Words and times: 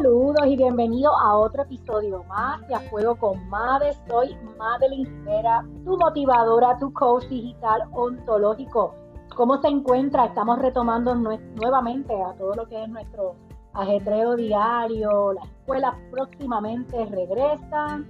Saludos 0.00 0.46
y 0.46 0.56
bienvenido 0.56 1.14
a 1.14 1.36
otro 1.36 1.62
episodio 1.62 2.24
más 2.24 2.66
de 2.68 2.74
A 2.74 2.80
Fuego 2.88 3.16
con 3.16 3.46
Made. 3.50 3.92
Soy 4.08 4.34
Madeline 4.56 5.04
Rivera, 5.04 5.62
tu 5.84 5.98
motivadora, 5.98 6.78
tu 6.78 6.90
coach 6.94 7.26
digital 7.26 7.82
ontológico. 7.92 8.94
¿Cómo 9.36 9.60
se 9.60 9.68
encuentra? 9.68 10.24
Estamos 10.24 10.58
retomando 10.58 11.14
nuevamente 11.14 12.14
a 12.14 12.32
todo 12.32 12.54
lo 12.54 12.66
que 12.66 12.82
es 12.82 12.88
nuestro 12.88 13.34
ajetreo 13.74 14.36
diario. 14.36 15.34
Las 15.34 15.44
escuelas 15.44 15.94
próximamente 16.10 17.04
regresan, 17.04 18.08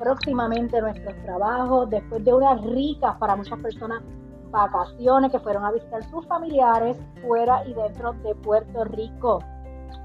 próximamente 0.00 0.80
nuestros 0.80 1.14
trabajos, 1.22 1.88
después 1.88 2.24
de 2.24 2.34
unas 2.34 2.60
ricas 2.62 3.14
para 3.18 3.36
muchas 3.36 3.60
personas 3.60 4.02
vacaciones 4.50 5.30
que 5.30 5.38
fueron 5.38 5.64
a 5.64 5.70
visitar 5.70 6.02
sus 6.10 6.26
familiares 6.26 6.96
fuera 7.22 7.64
y 7.64 7.74
dentro 7.74 8.12
de 8.24 8.34
Puerto 8.34 8.82
Rico. 8.86 9.38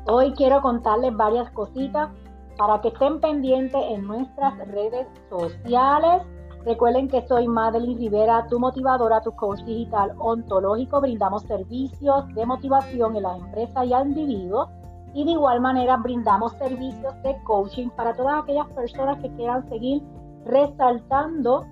Hoy 0.06 0.34
quiero 0.34 0.62
contarles 0.62 1.16
varias 1.16 1.50
cositas 1.52 2.10
para 2.58 2.82
que 2.82 2.90
estén 2.90 3.22
pendientes 3.22 3.82
en 3.90 4.06
nuestras 4.06 4.58
redes 4.68 5.08
sociales. 5.30 6.24
Recuerden 6.66 7.08
que 7.08 7.26
soy 7.26 7.48
Madeline 7.48 7.98
Rivera, 7.98 8.46
tu 8.50 8.60
motivadora, 8.60 9.22
tu 9.22 9.32
coach 9.32 9.62
digital 9.62 10.14
ontológico. 10.20 11.00
Brindamos 11.00 11.44
servicios 11.44 12.28
de 12.36 12.46
motivación 12.46 13.16
en 13.16 13.24
las 13.24 13.40
empresas 13.40 13.86
y 13.86 13.94
a 13.94 14.02
individuos. 14.02 14.68
Y 15.14 15.24
de 15.24 15.32
igual 15.32 15.62
manera 15.62 15.96
brindamos 15.96 16.52
servicios 16.54 17.14
de 17.24 17.42
coaching 17.44 17.88
para 17.92 18.14
todas 18.14 18.44
aquellas 18.44 18.68
personas 18.72 19.22
que 19.22 19.34
quieran 19.36 19.68
seguir 19.70 20.04
resaltando 20.46 21.66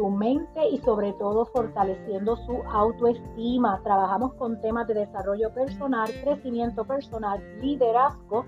su 0.00 0.08
mente 0.08 0.66
y 0.70 0.78
sobre 0.78 1.12
todo 1.12 1.44
fortaleciendo 1.44 2.34
su 2.34 2.56
autoestima. 2.72 3.82
Trabajamos 3.84 4.32
con 4.34 4.58
temas 4.62 4.88
de 4.88 4.94
desarrollo 4.94 5.52
personal, 5.52 6.10
crecimiento 6.22 6.86
personal, 6.86 7.38
liderazgo 7.60 8.46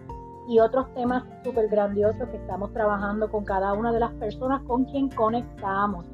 y 0.49 0.61
otros 0.61 0.87
temas 0.95 1.23
súper 1.45 1.69
grandiosos 1.69 2.27
que 2.31 2.39
estamos 2.39 2.73
trabajando 2.73 3.31
con 3.31 3.45
cada 3.45 3.75
una 3.75 3.93
de 3.93 4.01
las 4.01 4.13
personas 4.15 4.63
con 4.63 4.87
quien 4.87 5.11
conectamos. 5.11 6.07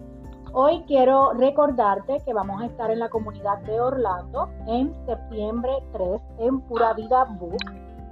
Hoy 0.53 0.83
quiero 0.89 1.33
recordarte 1.34 2.19
que 2.25 2.34
vamos 2.34 2.61
a 2.61 2.67
estar 2.67 2.91
en 2.91 2.98
la 2.98 3.08
comunidad 3.08 3.58
de 3.58 3.80
Orlando 3.80 4.48
en 4.67 4.92
septiembre 5.06 5.70
3 5.92 6.20
en 6.39 6.61
Pura 6.62 6.95
Vida 6.95 7.27
Book. 7.39 7.62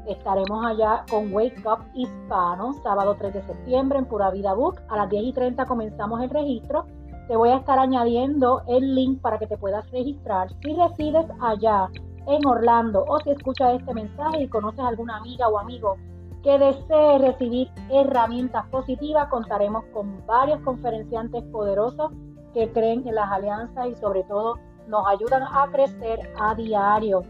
Estaremos 0.06 0.64
allá 0.64 1.05
con 1.11 1.33
Wake 1.33 1.61
Up 1.66 1.80
Hispano, 1.92 2.72
sábado 2.84 3.16
3 3.18 3.34
de 3.34 3.42
septiembre 3.42 3.98
en 3.98 4.05
Pura 4.05 4.30
Vida 4.30 4.55
Book. 4.55 4.80
A 4.88 4.96
las 4.98 5.11
10 5.11 5.24
y 5.24 5.33
30 5.33 5.66
comenzamos 5.66 6.22
el 6.22 6.30
registro 6.30 6.86
te 7.28 7.36
voy 7.36 7.50
a 7.50 7.56
estar 7.56 7.78
añadiendo 7.78 8.62
el 8.69 8.94
link 8.94 9.20
para 9.20 9.38
que 9.38 9.46
te 9.46 9.56
puedas 9.56 9.88
registrar. 9.91 10.48
Si 10.62 10.74
resides 10.74 11.27
allá 11.41 11.88
en 12.27 12.46
Orlando 12.46 13.05
o 13.06 13.18
si 13.20 13.30
escuchas 13.30 13.80
este 13.80 13.94
mensaje 13.94 14.42
y 14.42 14.48
conoces 14.48 14.80
alguna 14.80 15.16
amiga 15.16 15.48
o 15.48 15.58
amigo 15.58 15.96
que 16.42 16.58
desee 16.58 17.18
recibir 17.18 17.68
herramientas 17.91 18.66
positivas, 18.66 19.28
contaremos 19.28 19.84
con 19.92 20.24
varios 20.27 20.60
conferenciantes 20.60 21.42
poderosos 21.44 22.12
que 22.55 22.70
creen 22.72 23.06
en 23.06 23.16
las 23.16 23.30
alianzas 23.30 23.88
y 23.88 23.94
sobre 23.96 24.22
todo 24.24 24.56
nos 24.86 25.06
ayudan 25.08 25.42
a 25.42 25.68
crecer 25.72 26.20
a 26.38 26.55
diario. 26.55 27.22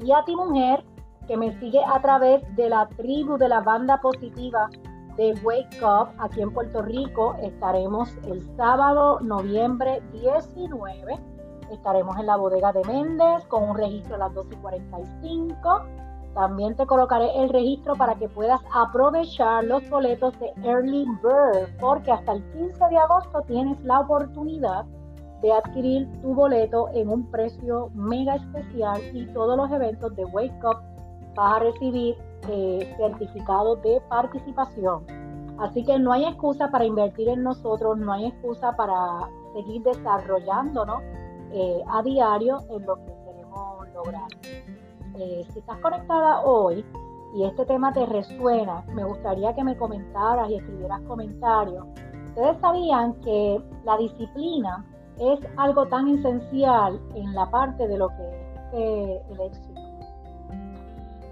Y 0.00 0.12
a 0.12 0.24
ti 0.24 0.36
mujer 0.36 0.84
que 1.26 1.36
me 1.36 1.58
sigue 1.58 1.80
a 1.84 2.00
través 2.00 2.42
de 2.54 2.68
la 2.68 2.88
tribu 2.88 3.38
de 3.38 3.48
la 3.48 3.60
banda 3.60 4.00
positiva, 4.00 4.68
de 5.16 5.34
Wake 5.42 5.78
Up 5.82 6.08
aquí 6.18 6.42
en 6.42 6.52
Puerto 6.52 6.82
Rico. 6.82 7.36
Estaremos 7.42 8.16
el 8.26 8.42
sábado, 8.56 9.20
noviembre 9.20 10.02
19. 10.12 11.18
Estaremos 11.70 12.18
en 12.18 12.26
la 12.26 12.36
bodega 12.36 12.72
de 12.72 12.84
Méndez 12.84 13.44
con 13.46 13.70
un 13.70 13.76
registro 13.76 14.16
a 14.16 14.18
las 14.18 14.34
12 14.34 14.54
y 14.54 14.56
45. 14.58 15.82
También 16.34 16.74
te 16.76 16.84
colocaré 16.86 17.30
el 17.40 17.48
registro 17.48 17.94
para 17.94 18.16
que 18.16 18.28
puedas 18.28 18.60
aprovechar 18.74 19.64
los 19.64 19.88
boletos 19.88 20.38
de 20.40 20.52
Early 20.64 21.06
Bird, 21.22 21.78
porque 21.78 22.10
hasta 22.10 22.32
el 22.32 22.42
15 22.52 22.88
de 22.90 22.96
agosto 22.98 23.42
tienes 23.46 23.80
la 23.84 24.00
oportunidad 24.00 24.84
de 25.42 25.52
adquirir 25.52 26.08
tu 26.22 26.34
boleto 26.34 26.88
en 26.92 27.08
un 27.08 27.30
precio 27.30 27.90
mega 27.94 28.36
especial 28.36 29.00
y 29.12 29.26
todos 29.26 29.56
los 29.56 29.70
eventos 29.70 30.16
de 30.16 30.24
Wake 30.24 30.58
Up 30.64 30.78
vas 31.36 31.56
a 31.56 31.58
recibir 31.60 32.16
eh, 32.48 32.94
certificado 32.96 33.76
de 33.76 34.00
participación. 34.08 35.06
Así 35.58 35.84
que 35.84 35.98
no 35.98 36.12
hay 36.12 36.24
excusa 36.24 36.68
para 36.70 36.84
invertir 36.84 37.28
en 37.28 37.42
nosotros, 37.42 37.96
no 37.96 38.12
hay 38.12 38.26
excusa 38.26 38.74
para 38.76 39.30
seguir 39.52 39.82
desarrollándonos 39.82 41.02
eh, 41.52 41.80
a 41.88 42.02
diario 42.02 42.58
en 42.70 42.84
lo 42.84 42.96
que 42.96 43.12
queremos 43.24 43.88
lograr. 43.94 44.28
Eh, 45.16 45.46
si 45.52 45.58
estás 45.60 45.78
conectada 45.78 46.40
hoy 46.40 46.84
y 47.34 47.44
este 47.44 47.64
tema 47.66 47.92
te 47.92 48.04
resuena, 48.04 48.84
me 48.94 49.04
gustaría 49.04 49.54
que 49.54 49.62
me 49.62 49.76
comentaras 49.76 50.50
y 50.50 50.56
escribieras 50.56 51.00
comentarios. 51.02 51.86
Ustedes 52.28 52.58
sabían 52.60 53.14
que 53.20 53.62
la 53.84 53.96
disciplina 53.96 54.84
es 55.18 55.38
algo 55.56 55.86
tan 55.86 56.08
esencial 56.08 57.00
en 57.14 57.32
la 57.32 57.48
parte 57.48 57.86
de 57.86 57.96
lo 57.96 58.08
que 58.08 58.44
es 58.72 59.22
el 59.30 59.40
éxito 59.40 59.73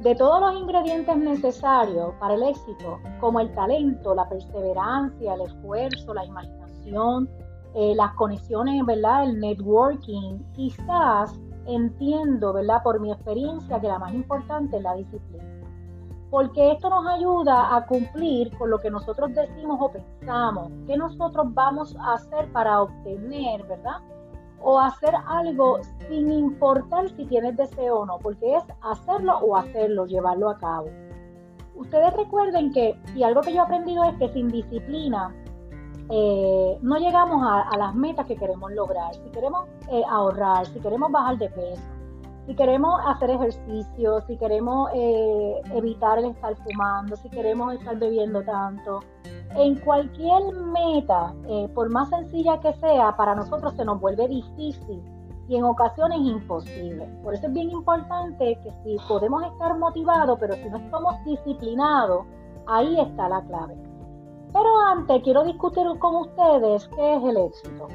de 0.03 0.17
todos 0.17 0.41
los 0.41 0.61
ingredientes 0.61 1.17
necesarios 1.17 2.13
para 2.19 2.35
el 2.35 2.43
éxito, 2.43 2.99
como 3.21 3.39
el 3.39 3.55
talento, 3.55 4.15
la 4.15 4.29
perseverancia, 4.29 5.35
el 5.35 5.43
esfuerzo, 5.43 6.13
la 6.13 6.25
imaginación, 6.25 7.31
eh, 7.75 7.95
las 7.95 8.13
conexiones, 8.15 8.85
¿verdad? 8.85 9.25
El 9.25 9.39
networking, 9.39 10.41
quizás 10.55 11.39
entiendo, 11.67 12.53
¿verdad? 12.53 12.83
Por 12.83 12.99
mi 12.99 13.13
experiencia 13.13 13.81
que 13.81 13.87
la 13.87 14.01
más 14.01 14.13
importante 14.13 14.77
es 14.77 14.83
la 14.83 14.95
disciplina. 14.95 15.45
Porque 16.31 16.73
esto 16.73 16.91
nos 16.91 17.07
ayuda 17.07 17.77
a 17.77 17.87
cumplir 17.87 18.51
con 18.59 18.71
lo 18.71 18.79
que 18.79 18.91
nosotros 18.91 19.33
decimos 19.35 19.79
o 19.81 19.93
pensamos, 19.93 20.73
que 20.87 20.97
nosotros 20.97 21.47
vamos 21.55 21.95
a 22.01 22.15
hacer 22.15 22.51
para 22.51 22.83
obtener, 22.83 23.63
¿verdad? 23.69 24.01
O 24.63 24.79
hacer 24.79 25.15
algo 25.27 25.81
sin 26.09 26.31
importar 26.31 27.09
si 27.11 27.25
tienes 27.27 27.57
deseo 27.57 28.01
o 28.01 28.07
no, 28.07 28.19
porque 28.19 28.57
es 28.57 28.65
hacerlo 28.83 29.39
o 29.39 29.57
hacerlo, 29.57 30.07
llevarlo 30.07 30.51
a 30.51 30.59
cabo. 30.59 30.89
Ustedes 31.75 32.13
recuerden 32.15 32.73
que, 32.73 32.99
y 33.15 33.23
algo 33.23 33.41
que 33.41 33.53
yo 33.53 33.59
he 33.59 33.65
aprendido 33.65 34.05
es 34.05 34.17
que 34.17 34.29
sin 34.29 34.49
disciplina 34.49 35.35
eh, 36.11 36.79
no 36.83 36.99
llegamos 36.99 37.43
a, 37.43 37.77
las 37.77 37.95
metas 37.95 38.27
que 38.27 38.37
queremos 38.37 38.73
lograr. 38.73 39.15
Si 39.15 39.31
queremos 39.31 39.67
eh, 39.91 40.03
ahorrar, 40.09 40.67
si 40.67 40.81
queremos 40.81 41.11
bajar 41.11 41.39
de 41.39 41.49
peso, 41.49 41.83
si 42.47 42.55
queremos 42.55 43.01
hacer 43.07 43.31
ejercicio, 43.31 44.21
si 44.27 44.37
queremos 44.37 44.91
eh, 44.95 45.63
evitar 45.75 46.19
el 46.19 46.27
estar 46.27 46.55
fumando, 46.57 47.17
si 47.17 47.31
queremos 47.31 47.75
estar 47.75 47.99
bebiendo 47.99 48.43
tanto, 48.43 49.01
en 49.57 49.75
cualquier 49.77 50.53
meta, 50.53 51.35
eh, 51.49 51.69
por 51.75 51.91
más 51.91 52.09
sencilla 52.09 52.61
que 52.61 52.73
sea, 52.75 53.17
para 53.17 53.35
nosotros 53.35 53.75
se 53.75 53.85
nos 53.85 54.01
vuelve 54.01 54.29
difícil 54.29 55.03
y 55.49 55.57
en 55.57 55.65
ocasiones 55.65 56.19
imposible. 56.21 57.07
Por 57.23 57.35
eso 57.35 57.47
es 57.47 57.53
bien 57.53 57.71
importante 57.71 58.59
que 58.63 58.73
si 58.83 58.97
podemos 59.09 59.45
estar 59.45 59.79
motivados, 59.79 60.39
pero 60.41 60.55
si 60.55 60.69
no 60.71 60.79
estamos 60.79 61.15
disciplinados, 61.25 62.25
ahí 62.67 62.99
está 63.01 63.29
la 63.29 63.43
clave. 63.43 63.77
Pero 64.53 64.79
antes 64.87 65.23
quiero 65.23 65.45
discutir 65.45 65.85
con 65.99 66.17
ustedes 66.17 66.89
qué 66.89 67.17
es 67.17 67.25
el 67.25 67.37
éxito. 67.37 67.89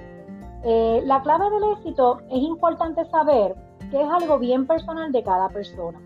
Eh, 0.63 1.01
la 1.05 1.21
clave 1.21 1.49
del 1.51 1.63
éxito 1.73 2.19
es 2.29 2.41
importante 2.41 3.05
saber 3.05 3.55
que 3.91 4.01
es 4.01 4.09
algo 4.09 4.37
bien 4.39 4.67
personal 4.67 5.11
de 5.11 5.23
cada 5.23 5.49
persona. 5.49 5.99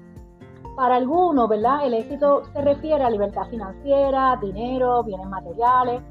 Para 0.82 0.96
algunos, 0.96 1.48
¿verdad? 1.48 1.86
El 1.86 1.94
éxito 1.94 2.42
se 2.54 2.60
refiere 2.60 3.04
a 3.04 3.10
libertad 3.12 3.44
financiera, 3.52 4.36
dinero, 4.42 5.04
bienes 5.04 5.28
materiales. 5.28 6.02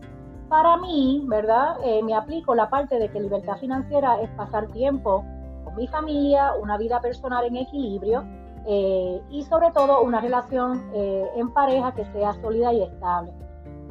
Para 0.49 0.77
mí, 0.77 1.25
¿verdad? 1.27 1.75
Eh, 1.83 2.01
me 2.05 2.15
aplico 2.15 2.55
la 2.55 2.71
parte 2.71 2.97
de 3.01 3.09
que 3.11 3.19
libertad 3.19 3.57
financiera 3.59 4.21
es 4.21 4.31
pasar 4.37 4.69
tiempo 4.69 5.25
con 5.65 5.75
mi 5.75 5.89
familia, 5.89 6.53
una 6.55 6.79
vida 6.79 7.01
personal 7.01 7.47
en 7.47 7.57
equilibrio 7.57 8.23
eh, 8.65 9.21
y 9.31 9.43
sobre 9.43 9.73
todo 9.73 10.03
una 10.03 10.21
relación 10.21 10.89
eh, 10.95 11.29
en 11.35 11.53
pareja 11.53 11.93
que 11.93 12.05
sea 12.13 12.33
sólida 12.35 12.73
y 12.73 12.83
estable. 12.83 13.33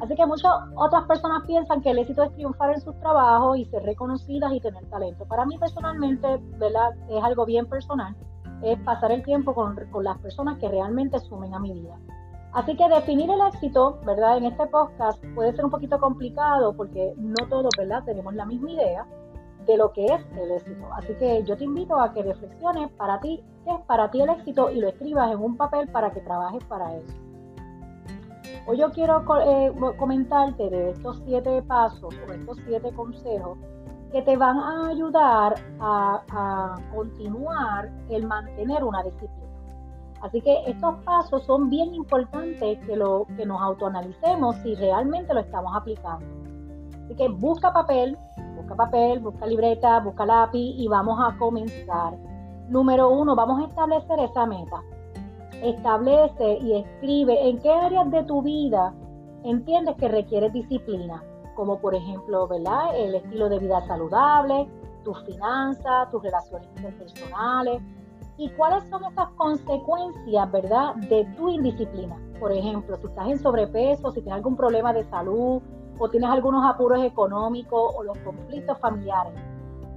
Así 0.00 0.14
que 0.14 0.24
muchas 0.24 0.50
otras 0.76 1.04
personas 1.04 1.42
piensan 1.46 1.82
que 1.82 1.90
el 1.90 1.98
éxito 1.98 2.22
es 2.22 2.32
triunfar 2.32 2.72
en 2.72 2.80
sus 2.80 2.98
trabajos 3.00 3.58
y 3.58 3.66
ser 3.66 3.82
reconocidas 3.82 4.50
y 4.54 4.60
tener 4.60 4.82
talento. 4.86 5.26
Para 5.26 5.44
mí 5.44 5.58
personalmente, 5.58 6.38
¿verdad? 6.56 6.94
Es 7.10 7.22
algo 7.22 7.44
bien 7.44 7.66
personal 7.66 8.16
es 8.62 8.78
pasar 8.80 9.12
el 9.12 9.22
tiempo 9.22 9.54
con, 9.54 9.76
las 10.02 10.18
personas 10.18 10.58
que 10.58 10.68
realmente 10.68 11.18
sumen 11.20 11.54
a 11.54 11.58
mi 11.58 11.72
vida. 11.72 11.98
Así 12.52 12.76
que 12.76 12.88
definir 12.88 13.30
el 13.30 13.40
éxito, 13.52 14.00
¿verdad? 14.04 14.38
En 14.38 14.46
este 14.46 14.66
podcast 14.66 15.22
puede 15.34 15.54
ser 15.54 15.64
un 15.64 15.70
poquito 15.70 15.98
complicado 16.00 16.76
porque 16.76 17.14
no 17.16 17.46
todos, 17.48 17.70
¿verdad? 17.78 18.02
Tenemos 18.04 18.34
la 18.34 18.44
misma 18.44 18.72
idea 18.72 19.06
de 19.66 19.76
lo 19.76 19.92
que 19.92 20.06
es 20.06 20.20
el 20.36 20.50
éxito. 20.50 20.86
Así 20.94 21.14
que 21.14 21.44
yo 21.44 21.56
te 21.56 21.64
invito 21.64 21.98
a 21.98 22.12
que 22.12 22.22
reflexiones 22.22 22.90
para 22.92 23.20
ti, 23.20 23.42
qué 23.64 23.70
es 23.70 23.80
para 23.86 24.10
ti 24.10 24.20
el 24.20 24.30
éxito 24.30 24.70
y 24.70 24.80
lo 24.80 24.88
escribas 24.88 25.30
en 25.30 25.38
un 25.38 25.56
papel 25.56 25.88
para 25.88 26.10
que 26.10 26.20
trabajes 26.20 26.64
para 26.64 26.96
eso. 26.96 27.14
Hoy 28.66 28.78
yo 28.78 28.90
quiero 28.90 29.24
eh, 29.44 29.72
comentarte 29.96 30.68
de 30.70 30.90
estos 30.90 31.22
siete 31.24 31.62
pasos 31.62 32.14
o 32.28 32.32
estos 32.32 32.58
siete 32.66 32.92
consejos 32.92 33.58
que 34.10 34.22
te 34.22 34.36
van 34.36 34.58
a 34.58 34.88
ayudar 34.88 35.54
a, 35.80 36.76
continuar 36.94 37.90
el 38.08 38.26
mantener 38.26 38.84
una 38.84 39.02
disciplina. 39.02 39.34
Así 40.20 40.40
que 40.42 40.64
estos 40.66 40.96
pasos 41.04 41.44
son 41.44 41.70
bien 41.70 41.94
importantes 41.94 42.78
que, 42.86 42.96
lo, 42.96 43.26
que 43.36 43.46
nos 43.46 43.60
autoanalicemos 43.60 44.56
si 44.56 44.74
realmente 44.74 45.32
lo 45.32 45.40
estamos 45.40 45.74
aplicando. 45.74 46.26
Así 47.04 47.14
que 47.14 47.28
busca 47.28 47.72
papel, 47.72 48.18
busca 48.56 48.74
papel, 48.74 49.20
busca 49.20 49.46
libreta, 49.46 50.00
busca 50.00 50.26
lápiz 50.26 50.74
y 50.76 50.86
vamos 50.88 51.18
a 51.20 51.36
comenzar. 51.38 52.14
Número 52.68 53.08
uno, 53.08 53.34
vamos 53.34 53.62
a 53.62 53.66
establecer 53.66 54.18
esa 54.20 54.46
meta. 54.46 54.82
Establece 55.62 56.58
y 56.58 56.76
escribe 56.76 57.48
en 57.48 57.58
qué 57.58 57.72
áreas 57.72 58.10
de 58.10 58.22
tu 58.24 58.42
vida 58.42 58.92
entiendes 59.44 59.96
que 59.96 60.08
requieres 60.08 60.52
disciplina, 60.52 61.22
como 61.60 61.78
por 61.78 61.94
ejemplo, 61.94 62.48
¿verdad? 62.48 62.96
El 62.96 63.16
estilo 63.16 63.50
de 63.50 63.58
vida 63.58 63.86
saludable, 63.86 64.66
tus 65.04 65.22
finanzas, 65.26 66.10
tus 66.10 66.22
relaciones 66.22 66.66
interpersonales, 66.74 67.82
y 68.38 68.48
cuáles 68.52 68.88
son 68.88 69.04
esas 69.04 69.28
consecuencias, 69.36 70.50
¿verdad?, 70.50 70.94
de 71.10 71.26
tu 71.36 71.50
indisciplina. 71.50 72.16
Por 72.40 72.50
ejemplo, 72.50 72.96
si 72.96 73.08
estás 73.08 73.28
en 73.28 73.38
sobrepeso, 73.38 74.10
si 74.10 74.22
tienes 74.22 74.36
algún 74.36 74.56
problema 74.56 74.94
de 74.94 75.04
salud 75.10 75.60
o 75.98 76.08
tienes 76.08 76.30
algunos 76.30 76.64
apuros 76.64 77.04
económicos 77.04 77.94
o 77.94 78.04
los 78.04 78.16
conflictos 78.20 78.78
familiares. 78.78 79.34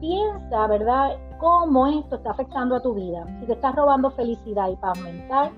Piensa, 0.01 0.67
¿verdad?, 0.67 1.15
cómo 1.39 1.87
esto 1.87 2.17
está 2.17 2.31
afectando 2.31 2.75
a 2.75 2.81
tu 2.81 2.93
vida. 2.93 3.25
Si 3.39 3.45
te 3.45 3.53
estás 3.53 3.73
robando 3.73 4.11
felicidad 4.11 4.67
y 4.67 4.75
paz 4.75 4.99
mental, 4.99 5.53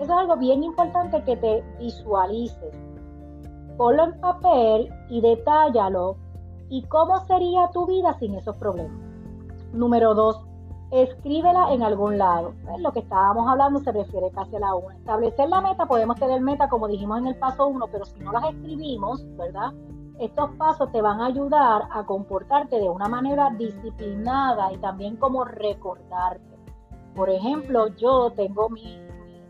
eso 0.00 0.02
es 0.02 0.18
algo 0.18 0.36
bien 0.36 0.64
importante 0.64 1.22
que 1.22 1.36
te 1.36 1.62
visualices. 1.78 2.74
Ponlo 3.76 4.04
en 4.04 4.20
papel 4.20 4.88
y 5.10 5.20
detállalo 5.20 6.16
y 6.68 6.82
cómo 6.84 7.18
sería 7.26 7.68
tu 7.72 7.86
vida 7.86 8.16
sin 8.18 8.34
esos 8.34 8.56
problemas. 8.56 9.00
Número 9.72 10.14
dos, 10.14 10.40
escríbela 10.92 11.72
en 11.72 11.82
algún 11.82 12.18
lado. 12.18 12.54
Lo 12.78 12.92
que 12.92 13.00
estábamos 13.00 13.48
hablando 13.48 13.80
se 13.80 13.90
refiere 13.90 14.30
casi 14.30 14.56
a 14.56 14.60
la 14.60 14.74
1. 14.74 14.90
Establecer 14.92 15.48
la 15.48 15.60
meta, 15.60 15.86
podemos 15.86 16.18
tener 16.18 16.40
meta 16.40 16.68
como 16.68 16.86
dijimos 16.86 17.18
en 17.18 17.26
el 17.26 17.36
paso 17.36 17.66
1, 17.66 17.86
pero 17.90 18.04
si 18.04 18.20
no 18.20 18.32
las 18.32 18.44
escribimos, 18.44 19.24
¿verdad? 19.36 19.72
Estos 20.20 20.50
pasos 20.52 20.92
te 20.92 21.02
van 21.02 21.20
a 21.20 21.26
ayudar 21.26 21.88
a 21.90 22.04
comportarte 22.04 22.78
de 22.78 22.88
una 22.88 23.08
manera 23.08 23.50
disciplinada 23.50 24.72
y 24.72 24.78
también 24.78 25.16
como 25.16 25.44
recordarte. 25.44 26.56
Por 27.16 27.28
ejemplo, 27.28 27.88
yo 27.96 28.30
tengo 28.30 28.68
mi 28.68 29.00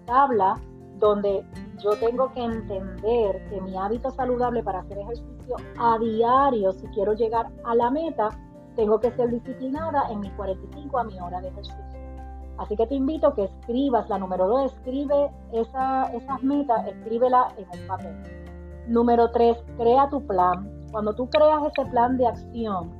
tabla 0.06 0.58
donde 0.98 1.44
yo 1.78 1.96
tengo 1.96 2.30
que 2.32 2.42
entender 2.42 3.48
que 3.48 3.60
mi 3.60 3.76
hábito 3.76 4.10
saludable 4.10 4.62
para 4.62 4.80
hacer 4.80 4.98
ejercicio 4.98 5.56
a 5.78 5.98
diario, 5.98 6.72
si 6.72 6.86
quiero 6.88 7.14
llegar 7.14 7.50
a 7.64 7.74
la 7.74 7.90
meta, 7.90 8.30
tengo 8.76 8.98
que 9.00 9.10
ser 9.12 9.30
disciplinada 9.30 10.08
en 10.10 10.20
mis 10.20 10.32
45 10.32 10.98
a 10.98 11.04
mi 11.04 11.20
hora 11.20 11.40
de 11.40 11.48
ejercicio. 11.48 11.84
Así 12.58 12.76
que 12.76 12.86
te 12.86 12.94
invito 12.94 13.28
a 13.28 13.34
que 13.34 13.44
escribas, 13.44 14.08
la 14.08 14.18
número 14.18 14.46
2, 14.46 14.72
escribe 14.72 15.30
esa, 15.52 16.04
esas 16.12 16.42
metas, 16.42 16.86
escríbela 16.86 17.48
en 17.56 17.80
un 17.80 17.86
papel. 17.88 18.14
Número 18.86 19.30
3, 19.30 19.56
crea 19.76 20.08
tu 20.08 20.24
plan. 20.26 20.70
Cuando 20.92 21.14
tú 21.14 21.28
creas 21.28 21.62
ese 21.64 21.88
plan 21.90 22.16
de 22.16 22.28
acción, 22.28 22.92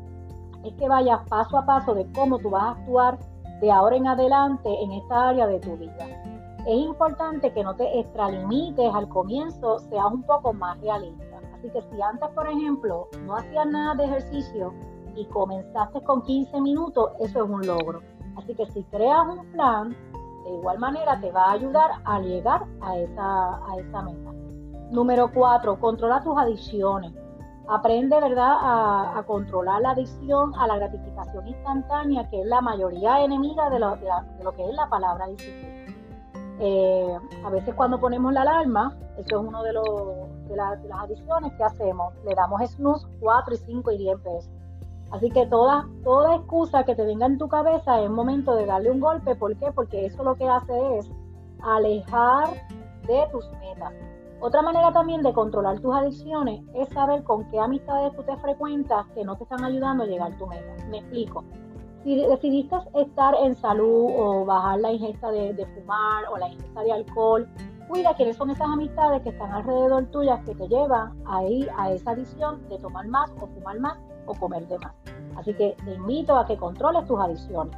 es 0.65 0.75
que 0.75 0.89
vayas 0.89 1.21
paso 1.29 1.59
a 1.59 1.67
paso 1.67 1.95
de 1.95 2.11
cómo 2.13 2.39
tú 2.39 2.51
vas 2.51 2.65
a 2.65 2.71
actuar 2.71 3.19
de 3.61 3.71
ahora 3.71 3.97
en 3.97 4.07
adelante 4.07 4.69
en 4.83 4.93
esta 4.93 5.29
área 5.29 5.47
de 5.47 5.61
tu 5.61 5.77
vida. 5.77 6.24
Es 6.67 6.77
importante 6.77 7.53
que 7.53 7.63
no 7.63 7.75
te 7.75 8.01
extralimites 8.01 8.95
al 8.95 9.09
comienzo, 9.09 9.79
seas 9.81 10.07
un 10.11 10.23
poco 10.23 10.53
más 10.53 10.81
realista. 10.81 11.41
Así 11.55 11.69
que 11.71 11.83
si 11.83 12.01
antes, 12.01 12.29
por 12.31 12.49
ejemplo, 12.49 13.09
no 13.27 13.37
hacías 13.37 13.67
nada 13.67 13.95
de 13.95 14.05
ejercicio, 14.05 14.73
y 15.17 15.25
comenzaste 15.27 16.03
con 16.03 16.23
15 16.23 16.61
minutos, 16.61 17.13
eso 17.21 17.45
es 17.45 17.51
un 17.51 17.67
logro. 17.67 18.03
Así 18.37 18.55
que 18.55 18.67
si 18.67 18.83
creas 18.85 19.27
un 19.29 19.47
plan, 19.53 19.91
de 20.45 20.55
igual 20.55 20.79
manera 20.79 21.21
te 21.21 21.31
va 21.31 21.47
a 21.47 21.53
ayudar 21.53 21.91
a 22.05 22.21
llegar 22.21 22.65
a 22.81 22.99
esa, 22.99 23.57
a 23.57 23.77
esa 23.79 24.03
meta. 24.03 24.33
Número 24.91 25.31
4, 25.33 25.79
controla 25.81 26.23
tus 26.23 26.37
adicciones. 26.37 27.13
Aprende, 27.67 28.21
¿verdad?, 28.21 28.57
a, 28.61 29.25
controlar 29.27 29.81
la 29.81 29.91
adicción 29.93 30.53
a 30.57 30.67
la 30.67 30.77
gratificación 30.77 31.49
instantánea, 31.49 32.29
que 32.29 32.41
es 32.41 32.47
la 32.47 32.61
mayoría 32.61 33.25
enemiga 33.25 33.71
de 33.71 33.79
lo, 33.79 33.97
de, 33.97 34.09
lo 34.43 34.53
que 34.53 34.69
es 34.69 34.75
la 34.75 34.87
palabra 34.89 35.27
disciplina. 35.29 35.74
Eh, 36.61 37.19
a 37.45 37.51
veces 37.51 37.75
cuando 37.75 37.99
ponemos 37.99 38.33
la 38.33 38.43
alarma, 38.43 38.97
eso 39.17 39.41
es 39.41 39.49
uno 39.49 39.63
de, 39.63 39.73
los, 39.73 39.85
de, 40.49 40.57
las 40.57 41.01
adicciones 41.01 41.53
que 41.55 41.65
hacemos, 41.65 42.15
le 42.25 42.35
damos 42.35 42.63
snooze 42.71 43.07
4 43.21 43.55
y 43.55 43.59
5 43.59 43.93
y 43.93 43.99
10 43.99 44.23
veces. 44.23 44.51
Así 45.11 45.31
que 45.31 45.47
toda, 45.47 45.89
toda 46.03 46.37
excusa 46.37 46.85
que 46.85 46.95
te 46.95 47.05
venga 47.05 47.27
en 47.27 47.39
tu 47.39 47.49
cabeza 47.49 48.01
es 48.01 48.11
momento 48.11 48.55
de 48.55 48.67
darle 48.67 48.91
un 48.91 49.01
golpe. 49.01 49.35
¿Por 49.37 49.57
qué? 49.57 49.71
Porque 49.73 50.07
eso 50.07 50.25
lo 50.25 50.35
que 50.35 50.49
hace 50.49 50.99
es 50.99 51.11
alejar 51.63 52.49
de 53.07 53.25
tus 53.31 53.49
metas. 53.61 53.93
Otra 54.41 54.61
manera 54.63 54.93
también 54.93 55.23
de 55.23 55.33
controlar 55.33 55.79
tus 55.81 55.95
adicciones 55.95 56.63
es 56.75 56.89
saber 56.89 57.23
con 57.23 57.49
qué 57.51 57.59
amistades 57.59 58.13
tú 58.15 58.23
te 58.25 58.37
frecuentas 58.39 59.07
que 59.15 59.25
no 59.25 59.37
te 59.37 59.45
están 59.45 59.65
ayudando 59.65 60.05
a 60.05 60.07
llegar 60.07 60.33
a 60.33 60.37
tu 60.37 60.47
meta. 60.47 60.85
Me 60.91 60.99
explico. 60.99 61.45
Si 62.05 62.17
decidiste 62.17 62.77
estar 62.97 63.35
en 63.43 63.55
salud 63.55 64.11
o 64.15 64.45
bajar 64.45 64.79
la 64.79 64.93
ingesta 64.93 65.31
de, 65.31 65.67
fumar 65.75 66.25
o 66.31 66.37
la 66.37 66.51
ingesta 66.51 66.83
de 66.83 66.93
alcohol, 66.93 67.49
cuida 67.89 68.15
quiénes 68.15 68.37
son 68.37 68.51
esas 68.51 68.69
amistades 68.69 69.23
que 69.23 69.31
están 69.31 69.51
alrededor 69.51 70.05
tuyas 70.11 70.39
que 70.45 70.55
te 70.55 70.69
llevan 70.69 71.15
a 71.25 71.43
ir 71.45 71.71
a 71.79 71.93
esa 71.93 72.11
adicción 72.11 72.69
de 72.69 72.79
tomar 72.79 73.09
más 73.09 73.31
o 73.41 73.47
fumar 73.47 73.81
más 73.81 73.97
o 74.27 74.35
comer 74.35 74.69
de 74.69 74.79
más. 74.81 74.93
Así 75.37 75.55
que 75.55 75.77
te 75.83 75.95
invito 75.95 76.37
a 76.37 76.45
que 76.45 76.59
controles 76.59 77.07
tus 77.07 77.19
adicciones. 77.19 77.75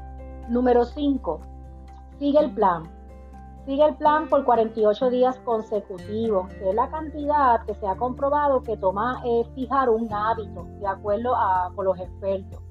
Número 0.48 0.84
5. 0.84 1.40
Sigue 2.18 2.40
el 2.40 2.50
plan. 2.50 2.82
Sigue 3.64 3.84
el 3.84 3.94
plan 3.94 4.28
por 4.28 4.44
48 4.44 5.08
días 5.08 5.38
consecutivos, 5.44 6.52
que 6.54 6.70
es 6.70 6.74
la 6.74 6.90
cantidad 6.90 7.64
que 7.64 7.76
se 7.76 7.86
ha 7.86 7.94
comprobado 7.94 8.60
que 8.64 8.76
toma 8.76 9.22
eh, 9.24 9.44
fijar 9.54 9.88
un 9.88 10.12
hábito, 10.12 10.66
de 10.80 10.86
acuerdo 10.88 11.36
a, 11.36 11.70
con 11.76 11.84
los 11.84 11.98
expertos. 12.00 12.65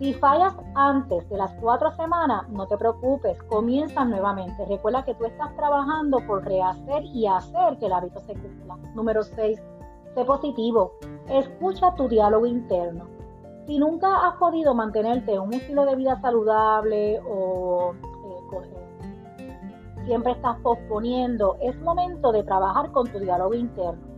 Si 0.00 0.14
fallas 0.14 0.54
antes 0.76 1.28
de 1.28 1.36
las 1.36 1.52
cuatro 1.60 1.92
semanas, 1.92 2.48
no 2.48 2.66
te 2.66 2.78
preocupes, 2.78 3.36
comienzas 3.42 4.08
nuevamente. 4.08 4.64
Recuerda 4.64 5.04
que 5.04 5.14
tú 5.14 5.26
estás 5.26 5.54
trabajando 5.56 6.26
por 6.26 6.42
rehacer 6.42 7.04
y 7.04 7.26
hacer 7.26 7.76
que 7.78 7.84
el 7.84 7.92
hábito 7.92 8.18
se 8.20 8.32
cumpla. 8.32 8.78
Número 8.94 9.22
6. 9.22 9.60
Sé 10.14 10.24
positivo. 10.24 10.92
Escucha 11.28 11.94
tu 11.96 12.08
diálogo 12.08 12.46
interno. 12.46 13.08
Si 13.66 13.78
nunca 13.78 14.26
has 14.26 14.36
podido 14.36 14.74
mantenerte 14.74 15.34
en 15.34 15.42
un 15.42 15.52
estilo 15.52 15.84
de 15.84 15.96
vida 15.96 16.18
saludable 16.22 17.20
o 17.28 17.92
eh, 17.92 18.70
siempre 20.06 20.32
estás 20.32 20.56
posponiendo, 20.60 21.58
es 21.60 21.78
momento 21.82 22.32
de 22.32 22.42
trabajar 22.42 22.90
con 22.90 23.06
tu 23.12 23.18
diálogo 23.18 23.52
interno. 23.52 24.09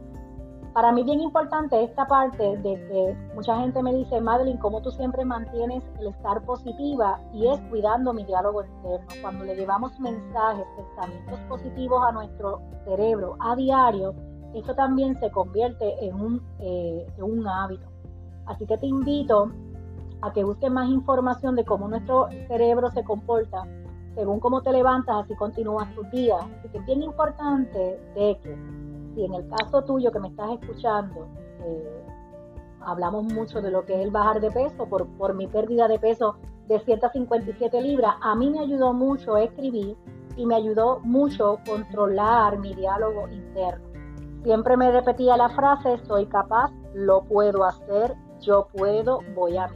Para 0.73 0.91
mí 0.91 1.03
bien 1.03 1.21
importante 1.21 1.85
esta 1.85 2.07
parte 2.07 2.57
de 2.59 2.75
que 2.89 3.17
mucha 3.35 3.59
gente 3.61 3.83
me 3.83 3.93
dice, 3.93 4.23
Madeline, 4.23 4.59
¿cómo 4.59 4.81
tú 4.81 4.91
siempre 4.91 5.23
mantienes 5.23 5.83
el 6.01 6.07
estar 6.07 6.43
positiva? 6.47 7.21
Y 7.35 7.47
es 7.47 7.61
cuidando 7.69 8.15
mi 8.15 8.25
diálogo 8.25 8.65
interno. 8.65 9.07
Cuando 9.21 9.45
le 9.45 9.55
llevamos 9.55 9.99
mensajes, 10.01 10.65
pensamientos 10.75 11.39
positivos 11.41 12.03
a 12.03 12.13
nuestro 12.13 12.63
cerebro 12.87 13.37
a 13.41 13.55
diario, 13.55 14.15
esto 14.55 14.75
también 14.75 15.19
se 15.21 15.31
convierte 15.31 16.07
en 16.07 16.15
un, 16.15 16.43
eh, 16.61 17.07
en 17.19 17.23
un 17.23 17.47
hábito. 17.47 17.87
Así 18.47 18.67
que 18.67 18.79
te 18.79 18.87
invito 18.87 19.53
a 20.23 20.33
que 20.33 20.43
busques 20.43 20.71
más 20.71 20.89
información 20.89 21.55
de 21.55 21.67
cómo 21.67 21.87
nuestro 21.87 22.29
cerebro 22.49 22.91
se 22.93 23.05
comporta 23.05 23.65
según 24.15 24.41
cómo 24.41 24.63
te 24.63 24.73
levantas, 24.73 25.25
así 25.25 25.35
continúas 25.35 25.93
tu 25.95 26.03
día. 26.05 26.37
Así 26.37 26.69
que 26.69 26.79
es 26.79 26.87
bien 26.87 27.03
importante 27.03 27.99
de 28.15 28.39
que 28.43 28.57
si 29.15 29.25
en 29.25 29.35
el 29.35 29.49
caso 29.49 29.83
tuyo 29.83 30.11
que 30.11 30.21
me 30.21 30.29
estás 30.29 30.51
escuchando, 30.61 31.27
eh, 31.65 32.07
hablamos 32.81 33.25
mucho 33.33 33.61
de 33.61 33.71
lo 33.71 33.85
que 33.85 33.95
es 33.95 34.01
el 34.01 34.11
bajar 34.11 34.41
de 34.41 34.51
peso, 34.51 34.87
por, 34.87 35.07
por 35.17 35.35
mi 35.35 35.47
pérdida 35.47 35.89
de 35.89 35.99
peso 35.99 36.37
de 36.69 36.81
157 36.81 37.81
libras, 37.81 38.15
a 38.21 38.35
mí 38.35 38.51
me 38.51 38.61
ayudó 38.61 38.93
mucho 38.93 39.37
escribir 39.37 39.97
y 40.37 40.47
me 40.47 40.55
ayudó 40.55 41.01
mucho 41.01 41.59
controlar 41.67 42.59
mi 42.59 42.75
diálogo 42.75 43.29
interno. 43.29 43.85
Siempre 44.43 44.77
me 44.77 44.91
repetía 44.91 45.37
la 45.37 45.51
frase, 45.51 45.99
soy 46.07 46.27
capaz, 46.27 46.73
lo 46.95 47.23
puedo 47.23 47.65
hacer, 47.65 48.15
yo 48.41 48.67
puedo, 48.73 49.21
voy 49.35 49.57
a 49.57 49.69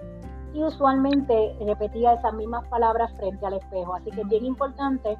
Y 0.54 0.64
usualmente 0.64 1.56
repetía 1.60 2.14
esas 2.14 2.34
mismas 2.34 2.66
palabras 2.68 3.12
frente 3.16 3.46
al 3.46 3.54
espejo. 3.54 3.94
Así 3.94 4.10
que 4.10 4.22
es 4.22 4.28
bien 4.28 4.44
importante 4.44 5.16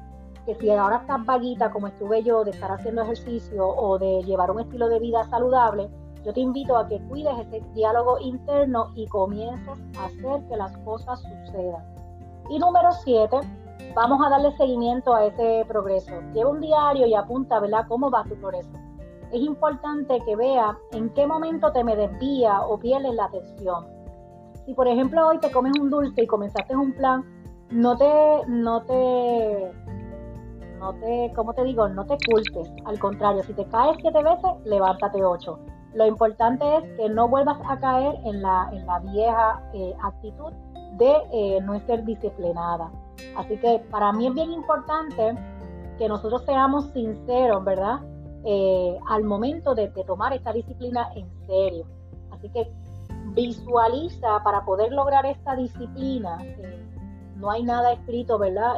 que 0.47 0.55
si 0.55 0.71
ahora 0.71 0.97
estás 0.97 1.23
vaguita 1.25 1.69
como 1.69 1.87
estuve 1.87 2.23
yo 2.23 2.43
de 2.43 2.51
estar 2.51 2.71
haciendo 2.71 3.03
ejercicio 3.03 3.67
o 3.67 3.99
de 3.99 4.23
llevar 4.23 4.49
un 4.49 4.61
estilo 4.61 4.87
de 4.87 4.97
vida 4.97 5.23
saludable, 5.29 5.89
yo 6.25 6.33
te 6.33 6.39
invito 6.39 6.75
a 6.75 6.87
que 6.87 6.99
cuides 7.09 7.37
ese 7.39 7.61
diálogo 7.75 8.17
interno 8.19 8.91
y 8.95 9.05
comiences 9.07 9.77
a 9.99 10.05
hacer 10.05 10.47
que 10.47 10.57
las 10.57 10.75
cosas 10.79 11.21
sucedan. 11.21 11.83
Y 12.49 12.57
número 12.57 12.91
siete, 13.03 13.41
vamos 13.93 14.25
a 14.25 14.29
darle 14.29 14.55
seguimiento 14.57 15.13
a 15.13 15.25
ese 15.25 15.65
progreso. 15.67 16.13
Lleva 16.33 16.49
un 16.49 16.61
diario 16.61 17.05
y 17.05 17.13
apunta, 17.13 17.59
¿verdad?, 17.59 17.85
cómo 17.87 18.09
va 18.09 18.23
tu 18.23 18.35
progreso 18.35 18.71
es 19.31 19.41
importante 19.41 20.21
que 20.25 20.35
vea 20.35 20.77
en 20.91 21.09
qué 21.09 21.27
momento 21.27 21.71
te 21.71 21.83
me 21.83 21.95
desvía 21.95 22.61
o 22.61 22.79
pierdes 22.79 23.13
la 23.13 23.25
atención. 23.25 23.85
Si 24.65 24.73
por 24.73 24.87
ejemplo 24.87 25.27
hoy 25.27 25.39
te 25.39 25.51
comes 25.51 25.73
un 25.79 25.89
dulce 25.89 26.23
y 26.23 26.27
comenzaste 26.27 26.75
un 26.75 26.93
plan, 26.93 27.25
no 27.69 27.97
te, 27.97 28.41
no 28.47 28.81
te, 28.83 29.71
no 30.79 30.93
te, 30.93 31.31
como 31.35 31.53
te 31.53 31.63
digo, 31.63 31.87
no 31.89 32.05
te 32.05 32.17
culpes. 32.25 32.71
Al 32.85 32.99
contrario, 32.99 33.43
si 33.43 33.53
te 33.53 33.65
caes 33.65 33.97
siete 34.01 34.21
veces, 34.23 34.51
levántate 34.65 35.23
ocho. 35.23 35.59
Lo 35.93 36.05
importante 36.05 36.63
es 36.77 36.83
que 36.97 37.09
no 37.09 37.27
vuelvas 37.27 37.57
a 37.67 37.79
caer 37.79 38.15
en 38.25 38.41
la, 38.41 38.69
en 38.71 38.85
la 38.85 38.99
vieja 38.99 39.63
eh, 39.73 39.95
actitud 40.03 40.53
de 40.93 41.15
eh, 41.31 41.59
no 41.61 41.79
ser 41.85 42.03
disciplinada. 42.05 42.91
Así 43.35 43.57
que 43.57 43.79
para 43.89 44.11
mí 44.13 44.27
es 44.27 44.33
bien 44.33 44.51
importante 44.51 45.35
que 45.97 46.07
nosotros 46.07 46.43
seamos 46.45 46.85
sinceros, 46.93 47.63
¿verdad? 47.63 47.99
Eh, 48.45 48.97
al 49.09 49.23
momento 49.23 49.73
de, 49.73 49.87
tomar 50.05 50.33
esta 50.33 50.53
disciplina 50.53 51.09
en 51.15 51.27
serio. 51.47 51.85
Así 52.31 52.49
que 52.49 52.71
visualiza 53.33 54.41
para 54.43 54.63
poder 54.65 54.91
lograr 54.91 55.25
esta 55.25 55.55
disciplina. 55.55 56.37
no 57.35 57.49
hay 57.49 57.63
nada 57.63 57.93
escrito, 57.93 58.37
¿verdad? 58.37 58.75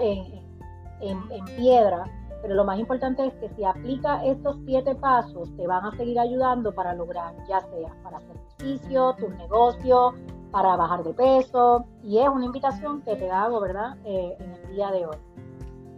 En, 1.02 1.46
piedra, 1.56 2.06
pero 2.42 2.56
lo 2.56 2.64
más 2.64 2.80
importante 2.80 3.26
es 3.26 3.34
que 3.36 3.50
si 3.50 3.64
aplica 3.64 4.24
estos 4.26 4.58
siete 4.66 4.96
pasos, 4.96 5.54
te 5.58 5.68
van 5.68 5.86
a 5.86 5.92
seguir 5.98 6.20
ayudando 6.20 6.74
para 6.74 6.94
lograr, 6.94 7.36
ya 7.48 7.60
sea 7.62 7.94
para 8.04 8.18
hacer 8.18 8.36
ejercicio, 8.60 9.16
tu 9.20 9.30
negocio, 9.30 10.14
para 10.52 10.76
bajar 10.76 11.04
de 11.04 11.14
peso. 11.14 11.86
Y 12.04 12.20
es 12.20 12.30
una 12.30 12.46
invitación 12.46 13.02
que 13.02 13.16
te 13.16 13.30
hago, 13.30 13.60
¿verdad? 13.60 13.98
Eh, 14.06 14.38
en 14.40 14.52
el 14.54 14.76
día 14.76 14.92
de 14.92 15.06
hoy. 15.06 15.18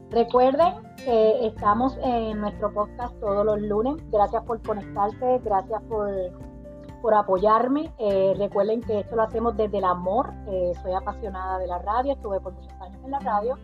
Recuerden 0.10 0.74
que 0.98 1.48
estamos 1.48 1.98
en 2.04 2.42
nuestro 2.42 2.74
podcast 2.74 3.18
todos 3.20 3.46
los 3.46 3.62
lunes. 3.62 3.96
Gracias 4.12 4.44
por 4.44 4.62
conectarse, 4.62 5.40
gracias 5.44 5.82
por, 5.84 6.10
por 7.02 7.14
apoyarme. 7.14 7.94
Eh, 7.98 8.34
recuerden 8.38 8.82
que 8.82 9.00
esto 9.00 9.16
lo 9.16 9.24
hacemos 9.24 9.56
desde 9.56 9.78
el 9.78 9.86
amor. 9.86 10.34
Eh, 10.48 10.74
soy 10.82 10.94
apasionada 10.94 11.60
de 11.60 11.68
la 11.68 11.80
radio, 11.80 12.14
estuve 12.14 12.42
por 12.42 12.54
muchos 12.54 12.74
años 12.82 13.00
en 13.06 13.12
la 13.12 13.20
radio 13.20 13.58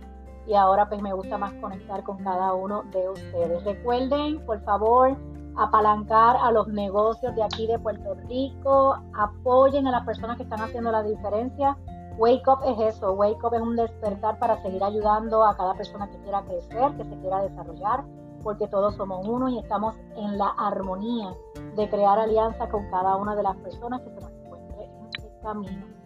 y 0.48 0.56
ahora 0.56 0.88
pues 0.88 1.02
me 1.02 1.14
gusta 1.14 1.38
más 1.38 1.54
conectar 1.56 2.04
con 2.04 2.18
cada 2.24 2.54
uno 2.54 2.84
de 2.92 3.10
ustedes. 3.10 3.64
Recuerden, 3.64 4.46
por 4.46 4.62
favor, 4.64 5.18
apalancar 5.56 6.38
a 6.38 6.52
los 6.52 6.68
negocios 6.68 7.36
de 7.36 7.44
aquí 7.44 7.68
de 7.68 7.78
Puerto 7.80 8.16
Rico, 8.28 8.98
apoyen 9.18 9.88
a 9.88 9.92
las 9.92 10.06
personas 10.06 10.38
que 10.38 10.44
están 10.44 10.62
haciendo 10.62 10.92
la 10.92 11.04
diferencia 11.04 11.78
Wake 12.18 12.48
Up 12.48 12.60
es 12.66 12.96
eso, 12.96 13.14
Wake 13.14 13.46
Up 13.46 13.54
es 13.54 13.62
un 13.62 13.76
despertar 13.76 14.40
para 14.40 14.60
seguir 14.64 14.84
ayudando 14.84 15.46
a 15.46 15.56
cada 15.56 15.76
persona 15.76 16.10
que 16.10 16.18
quiera 16.24 16.42
crecer, 16.42 16.98
que 16.98 17.04
se 17.04 17.22
quiera 17.22 17.44
desarrollar, 17.44 18.04
porque 18.42 18.68
todos 18.68 18.96
somos 18.96 19.28
uno 19.28 19.48
y 19.50 19.60
estamos 19.60 19.96
en 20.16 20.38
la 20.38 20.48
armonía 20.58 21.36
de 21.76 21.88
crear 21.90 22.18
alianza 22.18 22.68
con 22.70 22.90
cada 22.90 23.16
una 23.18 23.36
de 23.36 23.44
las 23.44 23.56
personas 23.58 24.02
que 24.02 24.10
se 24.10 24.22
nos 24.22 24.32
encuentre 24.32 24.84
en 24.86 25.06
este 25.06 25.32
camino. 25.44 25.97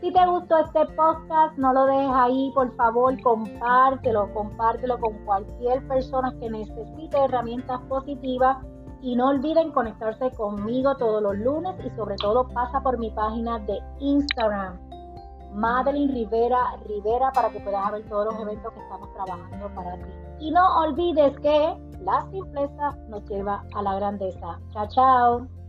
Si 0.00 0.10
te 0.10 0.26
gustó 0.26 0.56
este 0.56 0.86
podcast, 0.94 1.58
no 1.58 1.74
lo 1.74 1.84
dejes 1.84 2.10
ahí, 2.14 2.50
por 2.54 2.74
favor, 2.76 3.20
compártelo, 3.22 4.32
compártelo 4.32 4.98
con 4.98 5.12
cualquier 5.26 5.86
persona 5.88 6.34
que 6.40 6.48
necesite 6.48 7.18
herramientas 7.22 7.80
positivas 7.82 8.56
y 9.02 9.14
no 9.14 9.28
olviden 9.28 9.72
conectarse 9.72 10.30
conmigo 10.32 10.94
todos 10.96 11.22
los 11.22 11.36
lunes 11.36 11.74
y 11.84 11.90
sobre 11.96 12.16
todo 12.16 12.48
pasa 12.48 12.82
por 12.82 12.98
mi 12.98 13.10
página 13.10 13.58
de 13.60 13.78
Instagram 13.98 14.78
Madeline 15.52 16.12
Rivera 16.12 16.76
Rivera 16.86 17.30
para 17.32 17.50
que 17.50 17.60
puedas 17.60 17.92
ver 17.92 18.08
todos 18.08 18.32
los 18.32 18.40
eventos 18.40 18.72
que 18.72 18.80
estamos 18.80 19.12
trabajando 19.12 19.74
para 19.74 19.96
ti. 19.96 20.10
Y 20.40 20.50
no 20.50 20.82
olvides 20.82 21.38
que 21.40 21.76
la 22.00 22.26
simpleza 22.30 22.96
nos 23.08 23.24
lleva 23.28 23.64
a 23.74 23.82
la 23.82 23.96
grandeza. 23.96 24.58
Chao, 24.72 24.88
chao. 24.88 25.59